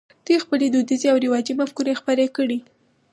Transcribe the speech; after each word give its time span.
دوی 0.25 0.37
خپلې 0.45 0.65
دودیزې 0.75 1.07
او 1.11 1.17
رواجي 1.25 1.53
مفکورې 1.61 1.99
خپرې 1.99 2.27
کړې. 2.35 2.59